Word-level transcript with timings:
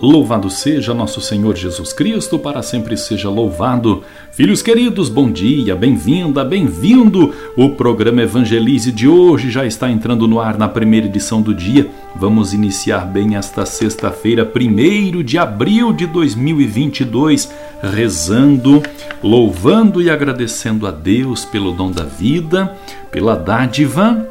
Louvado 0.00 0.48
seja 0.48 0.94
nosso 0.94 1.20
Senhor 1.20 1.56
Jesus 1.56 1.92
Cristo, 1.92 2.38
para 2.38 2.62
sempre 2.62 2.96
seja 2.96 3.28
louvado. 3.28 4.04
Filhos 4.30 4.62
queridos, 4.62 5.08
bom 5.08 5.28
dia, 5.28 5.74
bem-vinda, 5.74 6.44
bem-vindo. 6.44 7.34
O 7.56 7.70
programa 7.70 8.22
Evangelize 8.22 8.92
de 8.92 9.08
hoje 9.08 9.50
já 9.50 9.66
está 9.66 9.90
entrando 9.90 10.28
no 10.28 10.38
ar 10.38 10.56
na 10.56 10.68
primeira 10.68 11.06
edição 11.06 11.42
do 11.42 11.52
dia. 11.52 11.90
Vamos 12.14 12.54
iniciar 12.54 13.06
bem 13.06 13.34
esta 13.34 13.66
sexta-feira, 13.66 14.48
1 14.48 15.20
de 15.24 15.36
abril 15.36 15.92
de 15.92 16.06
2022, 16.06 17.50
rezando, 17.82 18.80
louvando 19.20 20.00
e 20.00 20.08
agradecendo 20.08 20.86
a 20.86 20.92
Deus 20.92 21.44
pelo 21.44 21.72
dom 21.72 21.90
da 21.90 22.04
vida, 22.04 22.72
pela 23.10 23.34
dádiva 23.34 24.28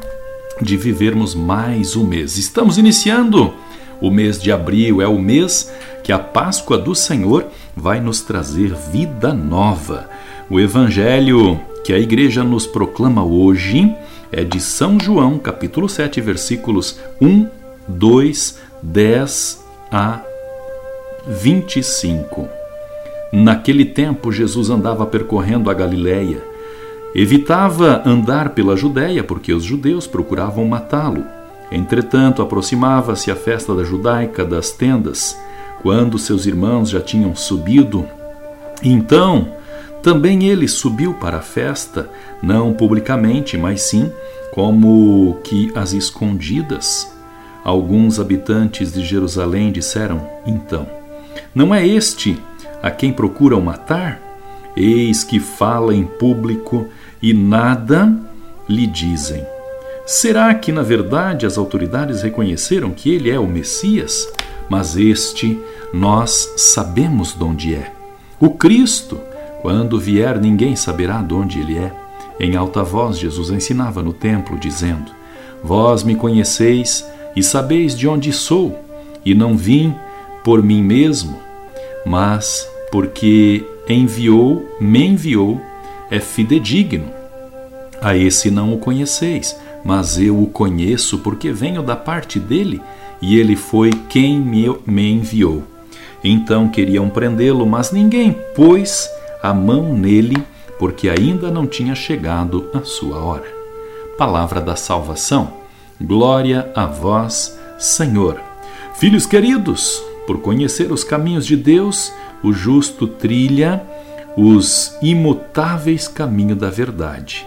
de 0.62 0.78
vivermos 0.78 1.34
mais 1.34 1.94
um 1.94 2.06
mês. 2.06 2.38
Estamos 2.38 2.78
iniciando 2.78 3.52
o 4.00 4.10
mês 4.10 4.40
de 4.40 4.52
abril 4.52 5.02
é 5.02 5.06
o 5.06 5.18
mês 5.18 5.72
que 6.02 6.12
a 6.12 6.18
Páscoa 6.18 6.78
do 6.78 6.94
Senhor 6.94 7.46
vai 7.76 8.00
nos 8.00 8.20
trazer 8.20 8.74
vida 8.74 9.32
nova. 9.32 10.08
O 10.48 10.58
evangelho 10.58 11.60
que 11.84 11.92
a 11.92 11.98
igreja 11.98 12.42
nos 12.42 12.66
proclama 12.66 13.24
hoje 13.24 13.94
é 14.30 14.44
de 14.44 14.60
São 14.60 14.98
João, 15.00 15.38
capítulo 15.38 15.88
7, 15.88 16.20
versículos 16.20 16.98
1, 17.20 17.48
2, 17.88 18.58
10 18.82 19.64
a 19.90 20.20
25. 21.26 22.48
Naquele 23.32 23.84
tempo, 23.84 24.32
Jesus 24.32 24.70
andava 24.70 25.04
percorrendo 25.06 25.70
a 25.70 25.74
Galiléia. 25.74 26.42
Evitava 27.14 28.02
andar 28.06 28.50
pela 28.50 28.76
Judéia 28.76 29.24
porque 29.24 29.52
os 29.52 29.64
judeus 29.64 30.06
procuravam 30.06 30.64
matá-lo. 30.66 31.37
Entretanto, 31.70 32.40
aproximava-se 32.40 33.30
a 33.30 33.36
festa 33.36 33.74
da 33.74 33.84
judaica 33.84 34.44
das 34.44 34.70
tendas, 34.70 35.36
quando 35.82 36.18
seus 36.18 36.46
irmãos 36.46 36.90
já 36.90 37.00
tinham 37.00 37.34
subido. 37.36 38.06
Então, 38.82 39.48
também 40.02 40.44
ele 40.48 40.66
subiu 40.66 41.14
para 41.14 41.38
a 41.38 41.42
festa, 41.42 42.08
não 42.42 42.72
publicamente, 42.72 43.56
mas 43.58 43.82
sim 43.82 44.10
como 44.52 45.38
que 45.44 45.70
às 45.74 45.92
escondidas. 45.92 47.12
Alguns 47.64 48.18
habitantes 48.18 48.92
de 48.92 49.04
Jerusalém 49.04 49.70
disseram: 49.70 50.26
Então, 50.46 50.86
não 51.54 51.74
é 51.74 51.86
este 51.86 52.38
a 52.82 52.90
quem 52.90 53.12
procuram 53.12 53.60
matar? 53.60 54.20
Eis 54.76 55.24
que 55.24 55.40
fala 55.40 55.94
em 55.94 56.04
público 56.04 56.86
e 57.20 57.34
nada 57.34 58.16
lhe 58.68 58.86
dizem. 58.86 59.57
Será 60.08 60.54
que, 60.54 60.72
na 60.72 60.80
verdade, 60.80 61.44
as 61.44 61.58
autoridades 61.58 62.22
reconheceram 62.22 62.92
que 62.92 63.14
ele 63.14 63.30
é 63.30 63.38
o 63.38 63.46
Messias? 63.46 64.26
Mas 64.66 64.96
este 64.96 65.60
nós 65.92 66.50
sabemos 66.56 67.34
de 67.34 67.44
onde 67.44 67.74
é. 67.74 67.92
O 68.40 68.48
Cristo, 68.48 69.20
quando 69.60 70.00
vier, 70.00 70.40
ninguém 70.40 70.74
saberá 70.74 71.20
de 71.20 71.34
onde 71.34 71.60
ele 71.60 71.76
é. 71.76 71.92
Em 72.40 72.56
alta 72.56 72.82
voz, 72.82 73.18
Jesus 73.18 73.50
ensinava 73.50 74.02
no 74.02 74.14
templo, 74.14 74.58
dizendo: 74.58 75.12
Vós 75.62 76.02
me 76.02 76.16
conheceis 76.16 77.06
e 77.36 77.42
sabeis 77.42 77.94
de 77.94 78.08
onde 78.08 78.32
sou, 78.32 78.82
e 79.22 79.34
não 79.34 79.58
vim 79.58 79.94
por 80.42 80.62
mim 80.62 80.82
mesmo, 80.82 81.38
mas 82.06 82.66
porque 82.90 83.62
enviou, 83.86 84.74
me 84.80 85.04
enviou, 85.04 85.60
é 86.10 86.18
fidedigno. 86.18 87.10
A 88.00 88.16
esse 88.16 88.50
não 88.50 88.72
o 88.72 88.78
conheceis 88.78 89.54
mas 89.88 90.18
eu 90.18 90.38
o 90.38 90.46
conheço 90.46 91.20
porque 91.20 91.50
venho 91.50 91.82
da 91.82 91.96
parte 91.96 92.38
dele 92.38 92.78
e 93.22 93.40
ele 93.40 93.56
foi 93.56 93.90
quem 94.10 94.38
me, 94.38 94.66
enviou. 95.10 95.62
Então 96.22 96.68
queriam 96.68 97.08
prendê-lo, 97.08 97.64
mas 97.64 97.90
ninguém 97.90 98.36
pôs 98.54 99.08
a 99.42 99.54
mão 99.54 99.94
nele, 99.96 100.36
porque 100.78 101.08
ainda 101.08 101.50
não 101.50 101.66
tinha 101.66 101.94
chegado 101.94 102.68
a 102.74 102.82
sua 102.84 103.16
hora. 103.24 103.46
Palavra 104.18 104.60
da 104.60 104.76
salvação. 104.76 105.54
Glória 105.98 106.70
a 106.74 106.84
vós, 106.84 107.58
Senhor. 107.78 108.38
Filhos 108.92 109.24
queridos, 109.24 110.02
por 110.26 110.42
conhecer 110.42 110.92
os 110.92 111.02
caminhos 111.02 111.46
de 111.46 111.56
Deus, 111.56 112.12
o 112.42 112.52
justo 112.52 113.06
trilha 113.06 113.82
os 114.36 114.94
imutáveis 115.00 116.06
caminhos 116.06 116.58
da 116.58 116.68
verdade. 116.68 117.46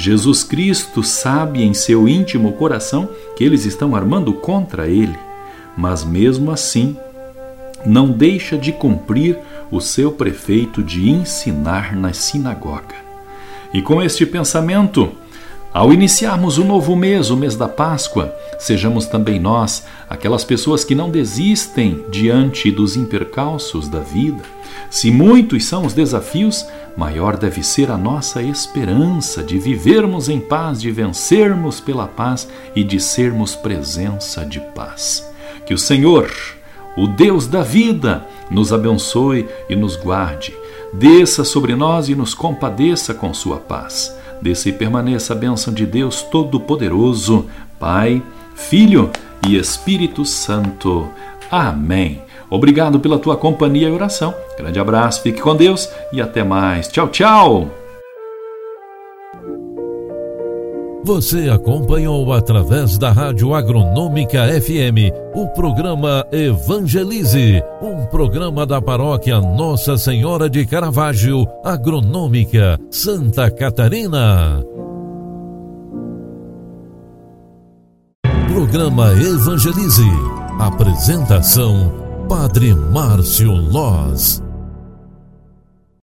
Jesus 0.00 0.42
Cristo 0.42 1.02
sabe 1.02 1.62
em 1.62 1.74
seu 1.74 2.08
íntimo 2.08 2.54
coração 2.54 3.06
que 3.36 3.44
eles 3.44 3.66
estão 3.66 3.94
armando 3.94 4.32
contra 4.32 4.88
ele, 4.88 5.18
mas 5.76 6.02
mesmo 6.02 6.50
assim 6.50 6.96
não 7.84 8.10
deixa 8.10 8.56
de 8.56 8.72
cumprir 8.72 9.38
o 9.70 9.78
seu 9.78 10.10
prefeito 10.10 10.82
de 10.82 11.10
ensinar 11.10 11.94
na 11.94 12.14
sinagoga. 12.14 12.94
E 13.74 13.82
com 13.82 14.02
este 14.02 14.24
pensamento, 14.24 15.12
ao 15.70 15.92
iniciarmos 15.92 16.56
o 16.56 16.64
novo 16.64 16.96
mês, 16.96 17.28
o 17.28 17.36
mês 17.36 17.54
da 17.54 17.68
Páscoa, 17.68 18.34
sejamos 18.58 19.04
também 19.04 19.38
nós 19.38 19.84
aquelas 20.08 20.44
pessoas 20.44 20.82
que 20.82 20.94
não 20.94 21.10
desistem 21.10 22.06
diante 22.10 22.70
dos 22.70 22.96
impercalços 22.96 23.86
da 23.86 24.00
vida. 24.00 24.59
Se 24.88 25.10
muitos 25.10 25.64
são 25.64 25.84
os 25.84 25.92
desafios, 25.92 26.66
maior 26.96 27.36
deve 27.36 27.62
ser 27.62 27.90
a 27.90 27.98
nossa 27.98 28.42
esperança 28.42 29.42
de 29.42 29.58
vivermos 29.58 30.28
em 30.28 30.40
paz, 30.40 30.80
de 30.80 30.90
vencermos 30.90 31.80
pela 31.80 32.06
paz 32.06 32.48
e 32.74 32.82
de 32.82 32.98
sermos 33.00 33.54
presença 33.54 34.44
de 34.44 34.60
paz. 34.74 35.30
Que 35.66 35.74
o 35.74 35.78
Senhor, 35.78 36.30
o 36.96 37.06
Deus 37.06 37.46
da 37.46 37.62
vida, 37.62 38.26
nos 38.50 38.72
abençoe 38.72 39.48
e 39.68 39.76
nos 39.76 39.96
guarde. 39.96 40.54
Desça 40.92 41.44
sobre 41.44 41.76
nós 41.76 42.08
e 42.08 42.14
nos 42.14 42.34
compadeça 42.34 43.14
com 43.14 43.32
sua 43.32 43.58
paz. 43.58 44.16
Desça 44.42 44.70
e 44.70 44.72
permaneça 44.72 45.32
a 45.32 45.36
bênção 45.36 45.72
de 45.72 45.86
Deus 45.86 46.22
Todo-Poderoso, 46.22 47.46
Pai, 47.78 48.22
Filho 48.54 49.10
e 49.46 49.56
Espírito 49.56 50.24
Santo. 50.24 51.08
Amém. 51.50 52.22
Obrigado 52.48 52.98
pela 52.98 53.18
tua 53.18 53.36
companhia 53.36 53.88
e 53.88 53.92
oração. 53.92 54.34
Grande 54.60 54.78
abraço, 54.78 55.22
fique 55.22 55.40
com 55.40 55.56
Deus 55.56 55.88
e 56.12 56.20
até 56.20 56.44
mais. 56.44 56.86
Tchau, 56.88 57.08
tchau. 57.08 57.66
Você 61.02 61.48
acompanhou 61.48 62.30
através 62.30 62.98
da 62.98 63.10
Rádio 63.10 63.54
Agronômica 63.54 64.46
FM 64.60 65.10
o 65.34 65.48
programa 65.48 66.26
Evangelize, 66.30 67.62
um 67.80 68.04
programa 68.04 68.66
da 68.66 68.82
paróquia 68.82 69.40
Nossa 69.40 69.96
Senhora 69.96 70.48
de 70.48 70.66
Caravaggio, 70.66 71.46
Agronômica, 71.64 72.78
Santa 72.90 73.50
Catarina. 73.50 74.62
Programa 78.52 79.10
Evangelize. 79.14 80.04
Apresentação 80.60 82.10
Padre 82.28 82.74
Márcio 82.74 83.50
Loz. 83.50 84.49